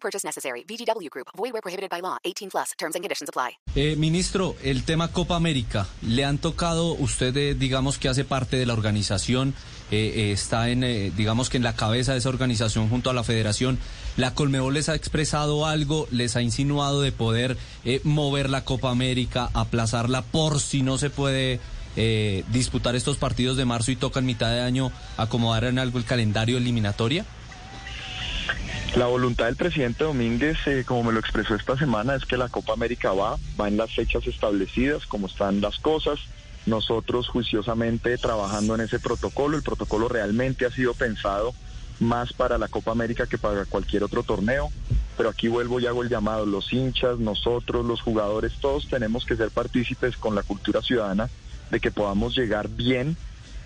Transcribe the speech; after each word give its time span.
Purchase 0.00 0.24
necessary. 0.24 0.64
VGW 0.64 1.08
Group. 1.10 1.28
Void 1.36 1.52
where 1.52 1.62
prohibited 1.62 1.90
by 1.90 2.00
law. 2.00 2.16
18 2.24 2.50
plus. 2.50 2.72
Terms 2.78 2.94
and 2.94 3.04
conditions 3.04 3.28
apply. 3.28 3.58
Eh, 3.74 3.96
ministro, 3.96 4.56
el 4.62 4.84
tema 4.84 5.12
Copa 5.12 5.36
América, 5.36 5.86
¿le 6.02 6.24
han 6.24 6.38
tocado, 6.38 6.94
usted 6.94 7.36
eh, 7.36 7.54
digamos 7.54 7.98
que 7.98 8.08
hace 8.08 8.24
parte 8.24 8.56
de 8.56 8.66
la 8.66 8.72
organización, 8.72 9.54
eh, 9.90 10.12
eh, 10.16 10.32
está 10.32 10.68
en, 10.68 10.80
digamos 11.16 11.48
que 11.48 11.56
en 11.56 11.62
la 11.62 11.74
cabeza 11.74 12.12
de 12.12 12.18
esa 12.18 12.28
organización 12.28 12.88
junto 12.88 13.10
a 13.10 13.14
la 13.14 13.24
federación, 13.24 13.78
¿la 14.16 14.34
Colmebol 14.34 14.74
les 14.74 14.88
ha 14.88 14.94
expresado 14.94 15.66
algo, 15.66 16.08
les 16.10 16.36
ha 16.36 16.42
insinuado 16.42 17.00
de 17.00 17.12
poder 17.12 17.56
mover 18.04 18.50
la 18.50 18.64
Copa 18.64 18.90
América, 18.90 19.50
aplazarla 19.54 20.22
por 20.22 20.60
si 20.60 20.82
no 20.82 20.98
se 20.98 21.08
puede 21.08 21.60
disputar 22.52 22.96
estos 22.96 23.16
partidos 23.16 23.56
de 23.56 23.64
marzo 23.64 23.90
y 23.90 23.96
toca 23.96 24.20
en 24.20 24.26
mitad 24.26 24.50
de 24.50 24.60
año 24.60 24.92
acomodar 25.16 25.64
en 25.64 25.78
algo 25.78 25.98
el 25.98 26.04
calendario 26.04 26.58
eliminatoria? 26.58 27.24
La 28.96 29.06
voluntad 29.06 29.46
del 29.46 29.56
presidente 29.56 30.04
Domínguez, 30.04 30.56
eh, 30.66 30.82
como 30.86 31.04
me 31.04 31.12
lo 31.12 31.20
expresó 31.20 31.54
esta 31.54 31.76
semana, 31.76 32.14
es 32.14 32.24
que 32.24 32.36
la 32.36 32.48
Copa 32.48 32.72
América 32.72 33.12
va, 33.12 33.36
va 33.60 33.68
en 33.68 33.76
las 33.76 33.94
fechas 33.94 34.26
establecidas, 34.26 35.06
como 35.06 35.26
están 35.26 35.60
las 35.60 35.78
cosas. 35.78 36.18
Nosotros 36.66 37.28
juiciosamente 37.28 38.16
trabajando 38.18 38.74
en 38.74 38.80
ese 38.80 38.98
protocolo, 38.98 39.56
el 39.56 39.62
protocolo 39.62 40.08
realmente 40.08 40.66
ha 40.66 40.70
sido 40.70 40.94
pensado 40.94 41.54
más 42.00 42.32
para 42.32 42.58
la 42.58 42.68
Copa 42.68 42.90
América 42.90 43.26
que 43.26 43.38
para 43.38 43.66
cualquier 43.66 44.04
otro 44.04 44.22
torneo. 44.22 44.70
Pero 45.16 45.28
aquí 45.28 45.48
vuelvo 45.48 45.80
y 45.80 45.86
hago 45.86 46.02
el 46.02 46.08
llamado, 46.08 46.46
los 46.46 46.72
hinchas, 46.72 47.18
nosotros, 47.18 47.84
los 47.84 48.00
jugadores, 48.00 48.52
todos 48.60 48.88
tenemos 48.88 49.24
que 49.24 49.36
ser 49.36 49.50
partícipes 49.50 50.16
con 50.16 50.34
la 50.34 50.42
cultura 50.42 50.80
ciudadana 50.80 51.28
de 51.70 51.80
que 51.80 51.90
podamos 51.90 52.36
llegar 52.36 52.68
bien 52.68 53.16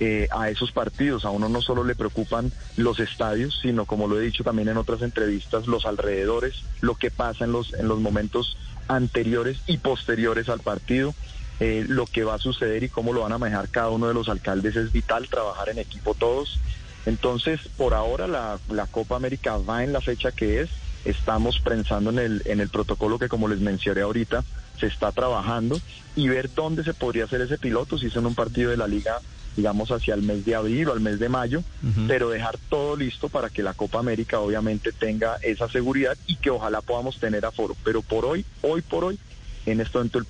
eh, 0.00 0.28
a 0.30 0.50
esos 0.50 0.72
partidos. 0.72 1.24
A 1.24 1.30
uno 1.30 1.48
no 1.48 1.62
solo 1.62 1.84
le 1.84 1.94
preocupan 1.94 2.52
los 2.76 3.00
estadios, 3.00 3.58
sino 3.62 3.84
como 3.84 4.08
lo 4.08 4.20
he 4.20 4.24
dicho 4.24 4.44
también 4.44 4.68
en 4.68 4.76
otras 4.76 5.02
entrevistas, 5.02 5.66
los 5.66 5.86
alrededores, 5.86 6.62
lo 6.80 6.94
que 6.94 7.10
pasa 7.10 7.44
en 7.44 7.52
los, 7.52 7.72
en 7.74 7.88
los 7.88 8.00
momentos 8.00 8.56
anteriores 8.88 9.58
y 9.66 9.78
posteriores 9.78 10.48
al 10.48 10.60
partido. 10.60 11.14
Eh, 11.60 11.84
lo 11.86 12.06
que 12.06 12.24
va 12.24 12.34
a 12.34 12.38
suceder 12.38 12.82
y 12.82 12.88
cómo 12.88 13.12
lo 13.12 13.20
van 13.20 13.32
a 13.32 13.38
manejar 13.38 13.68
cada 13.68 13.90
uno 13.90 14.08
de 14.08 14.14
los 14.14 14.28
alcaldes 14.28 14.74
es 14.74 14.90
vital, 14.90 15.28
trabajar 15.28 15.68
en 15.68 15.78
equipo 15.78 16.14
todos. 16.14 16.58
Entonces, 17.06 17.60
por 17.77 17.94
ahora 17.94 18.27
la, 18.27 18.58
la 18.68 18.86
Copa 18.86 19.16
América 19.16 19.58
va 19.58 19.84
en 19.84 19.92
la 19.92 20.00
fecha 20.00 20.32
que 20.32 20.62
es. 20.62 20.70
Estamos 21.05 21.61
pensando 21.61 22.11
en 22.11 22.19
el, 22.19 22.42
en 22.45 22.61
el 22.61 22.69
protocolo 22.69 23.19
que, 23.19 23.28
como 23.28 23.48
les 23.48 23.61
mencioné 23.61 24.03
ahorita, 24.03 24.45
se 24.78 24.86
está 24.86 25.12
trabajando 25.12 25.81
y 26.17 26.28
ver 26.28 26.50
dónde 26.55 26.84
se 26.84 26.95
podría 26.95 27.25
hacer 27.25 27.41
ese 27.41 27.58
piloto, 27.58 27.98
si 27.98 28.06
es 28.06 28.17
en 28.17 28.27
un 28.27 28.34
partido 28.34 28.70
de 28.70 28.77
la 28.77 28.86
liga 28.86 29.20
digamos, 29.56 29.91
hacia 29.91 30.14
el 30.14 30.23
mes 30.23 30.45
de 30.45 30.55
abril 30.55 30.89
o 30.89 30.92
al 30.92 31.00
mes 31.00 31.19
de 31.19 31.28
mayo, 31.28 31.62
pero 32.06 32.30
dejar 32.30 32.58
todo 32.69 32.97
listo 32.97 33.28
para 33.28 33.50
que 33.50 33.62
la 33.62 33.75
Copa 33.75 33.98
América 33.98 34.41
obviamente 34.41 34.92
tenga 34.92 35.36
esa 35.42 35.69
seguridad 35.69 36.17
y 36.27 36.36
que 36.36 36.50
ojalá 36.50 36.80
podamos 36.80 37.19
tener 37.19 37.45
aforo. 37.45 37.77
Pero 37.84 38.03
por 38.03 38.25
hoy, 38.25 38.45
hoy 38.62 38.83
por 38.83 39.05
hoy, 39.05 39.19
en 39.67 39.80
este 39.80 39.98
momento 39.98 40.19
el, 40.20 40.27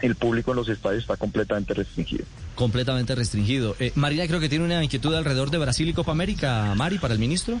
el 0.00 0.14
público 0.14 0.52
en 0.52 0.56
los 0.56 0.68
estadios 0.68 1.02
está 1.02 1.16
completamente 1.16 1.74
restringido. 1.74 2.24
Completamente 2.54 3.14
restringido. 3.14 3.76
Eh, 3.78 3.92
Marina 3.94 4.26
creo 4.26 4.40
que 4.40 4.48
tiene 4.48 4.64
una 4.64 4.82
inquietud 4.82 5.14
alrededor 5.14 5.50
de 5.50 5.58
Brasil 5.58 5.88
y 5.88 5.92
Copa 5.92 6.12
América, 6.12 6.74
Mari, 6.74 6.98
para 6.98 7.12
el 7.12 7.20
ministro. 7.20 7.60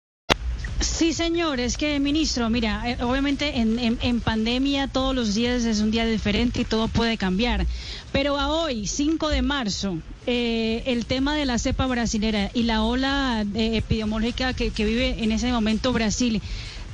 Sí, 0.81 1.13
señor, 1.13 1.59
es 1.59 1.77
que, 1.77 1.99
ministro, 1.99 2.49
mira, 2.49 2.81
eh, 2.89 2.97
obviamente 3.03 3.59
en, 3.59 3.77
en, 3.77 3.99
en, 4.01 4.19
pandemia 4.19 4.87
todos 4.87 5.13
los 5.13 5.35
días 5.35 5.63
es 5.63 5.79
un 5.79 5.91
día 5.91 6.07
diferente 6.07 6.61
y 6.61 6.65
todo 6.65 6.87
puede 6.87 7.17
cambiar. 7.17 7.67
Pero 8.11 8.39
a 8.39 8.47
hoy, 8.47 8.87
5 8.87 9.29
de 9.29 9.43
marzo, 9.43 9.99
eh, 10.25 10.81
el 10.87 11.05
tema 11.05 11.35
de 11.35 11.45
la 11.45 11.59
cepa 11.59 11.85
brasilera 11.85 12.49
y 12.55 12.63
la 12.63 12.83
ola 12.83 13.45
eh, 13.53 13.77
epidemiológica 13.77 14.53
que, 14.53 14.71
que 14.71 14.85
vive 14.85 15.23
en 15.23 15.31
ese 15.31 15.51
momento 15.51 15.93
Brasil, 15.93 16.41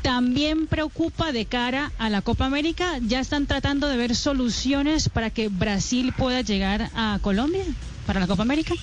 también 0.02 0.68
preocupa 0.68 1.32
de 1.32 1.46
cara 1.46 1.94
a 1.98 2.10
la 2.10 2.22
Copa 2.22 2.46
América. 2.46 3.00
¿Ya 3.02 3.22
están 3.22 3.46
tratando 3.46 3.88
de 3.88 3.96
ver 3.96 4.18
soluciones 4.18 5.08
para 5.08 5.30
que 5.30 5.48
Brasil 5.48 6.14
pueda 6.18 6.42
llegar 6.42 6.90
a 6.94 7.20
Colombia 7.22 7.64
para 8.06 8.20
la 8.20 8.28
Copa 8.28 8.44
América? 8.44 8.74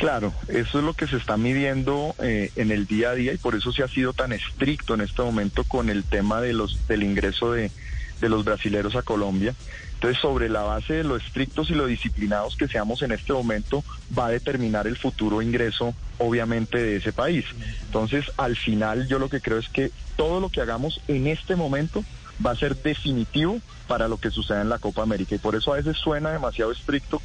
Claro, 0.00 0.32
eso 0.48 0.78
es 0.78 0.84
lo 0.84 0.94
que 0.94 1.06
se 1.06 1.18
está 1.18 1.36
midiendo 1.36 2.14
eh, 2.22 2.50
en 2.56 2.70
el 2.70 2.86
día 2.86 3.10
a 3.10 3.14
día 3.14 3.34
y 3.34 3.36
por 3.36 3.54
eso 3.54 3.70
se 3.70 3.82
ha 3.82 3.88
sido 3.88 4.14
tan 4.14 4.32
estricto 4.32 4.94
en 4.94 5.02
este 5.02 5.20
momento 5.20 5.62
con 5.64 5.90
el 5.90 6.04
tema 6.04 6.40
de 6.40 6.54
los 6.54 6.88
del 6.88 7.02
ingreso 7.02 7.52
de, 7.52 7.70
de 8.18 8.28
los 8.30 8.42
brasileros 8.42 8.96
a 8.96 9.02
Colombia. 9.02 9.54
Entonces, 9.92 10.18
sobre 10.22 10.48
la 10.48 10.62
base 10.62 10.94
de 10.94 11.04
lo 11.04 11.18
estrictos 11.18 11.68
y 11.68 11.74
lo 11.74 11.86
disciplinados 11.86 12.56
que 12.56 12.66
seamos 12.66 13.02
en 13.02 13.12
este 13.12 13.34
momento, 13.34 13.84
va 14.18 14.28
a 14.28 14.30
determinar 14.30 14.86
el 14.86 14.96
futuro 14.96 15.42
ingreso, 15.42 15.94
obviamente, 16.16 16.78
de 16.78 16.96
ese 16.96 17.12
país. 17.12 17.44
Entonces, 17.84 18.24
al 18.38 18.56
final, 18.56 19.06
yo 19.06 19.18
lo 19.18 19.28
que 19.28 19.42
creo 19.42 19.58
es 19.58 19.68
que 19.68 19.90
todo 20.16 20.40
lo 20.40 20.48
que 20.48 20.62
hagamos 20.62 21.02
en 21.08 21.26
este 21.26 21.56
momento 21.56 22.02
va 22.44 22.52
a 22.52 22.56
ser 22.56 22.74
definitivo 22.74 23.60
para 23.86 24.08
lo 24.08 24.16
que 24.16 24.30
suceda 24.30 24.62
en 24.62 24.70
la 24.70 24.78
Copa 24.78 25.02
América. 25.02 25.34
Y 25.34 25.38
por 25.38 25.56
eso 25.56 25.74
a 25.74 25.76
veces 25.76 25.98
suena 25.98 26.30
demasiado 26.30 26.72
estricto 26.72 27.20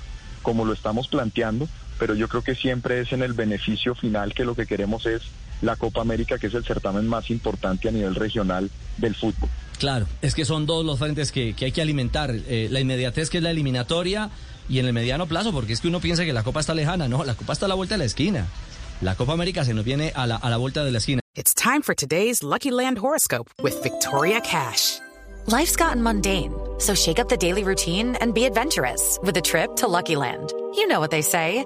como 0.45 0.63
lo 0.63 0.73
estamos 0.73 1.07
planteando, 1.07 1.67
pero 1.99 2.15
yo 2.15 2.27
creo 2.27 2.41
que 2.41 2.55
siempre 2.55 3.01
es 3.01 3.11
en 3.11 3.21
el 3.23 3.33
beneficio 3.33 3.95
final 3.95 4.33
que 4.33 4.45
lo 4.45 4.55
que 4.55 4.65
queremos 4.65 5.05
es 5.05 5.23
la 5.61 5.75
Copa 5.75 6.01
América, 6.01 6.37
que 6.37 6.47
es 6.47 6.53
el 6.53 6.63
certamen 6.63 7.07
más 7.07 7.29
importante 7.29 7.87
a 7.89 7.91
nivel 7.91 8.15
regional 8.15 8.69
del 8.97 9.15
fútbol. 9.15 9.49
Claro, 9.79 10.07
es 10.21 10.35
que 10.35 10.45
son 10.45 10.65
dos 10.65 10.85
los 10.85 10.99
frentes 10.99 11.31
que, 11.31 11.53
que 11.53 11.65
hay 11.65 11.71
que 11.71 11.81
alimentar. 11.81 12.31
Eh, 12.31 12.67
la 12.71 12.79
inmediatez 12.79 13.29
que 13.29 13.37
es 13.37 13.43
la 13.43 13.51
eliminatoria 13.51 14.29
y 14.69 14.79
en 14.79 14.85
el 14.85 14.93
mediano 14.93 15.27
plazo, 15.27 15.51
porque 15.51 15.73
es 15.73 15.81
que 15.81 15.87
uno 15.87 15.99
piensa 15.99 16.25
que 16.25 16.33
la 16.33 16.43
Copa 16.43 16.59
está 16.59 16.73
lejana. 16.73 17.07
No, 17.07 17.23
la 17.23 17.35
Copa 17.35 17.53
está 17.53 17.65
a 17.65 17.69
la 17.69 17.75
vuelta 17.75 17.95
de 17.95 17.99
la 17.99 18.05
esquina. 18.05 18.47
La 19.01 19.15
Copa 19.15 19.33
América 19.33 19.65
se 19.65 19.73
nos 19.73 19.83
viene 19.83 20.11
a 20.15 20.25
la, 20.25 20.37
a 20.37 20.49
la 20.49 20.57
vuelta 20.57 20.83
de 20.83 20.91
la 20.91 20.99
esquina. 20.99 21.21
It's 21.35 21.53
time 21.53 21.81
for 21.81 21.93
today's 21.93 22.43
Lucky 22.43 22.71
Land 22.71 22.97
horoscope 22.97 23.49
with 23.61 23.81
Victoria 23.83 24.39
Cash. 24.39 24.99
Life's 25.47 25.75
gotten 25.75 26.01
mundane, 26.01 26.53
so 26.79 26.95
shake 26.95 27.19
up 27.19 27.27
the 27.27 27.37
daily 27.37 27.63
routine 27.63 28.15
and 28.21 28.33
be 28.33 28.45
adventurous 28.45 29.19
with 29.21 29.37
a 29.37 29.41
trip 29.41 29.75
to 29.75 29.87
Lucky 29.87 30.15
Land. 30.15 30.53
You 30.75 30.87
know 30.87 30.99
what 31.01 31.11
they 31.11 31.21
say. 31.21 31.65